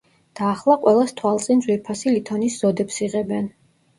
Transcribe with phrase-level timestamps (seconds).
[0.37, 3.49] და ახლა ყველას თვალწინ ძვირფასი ლითონის ზოდებს იღებენ.